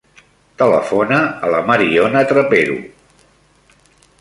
[0.61, 2.79] Telefona a la Mariona Trapero.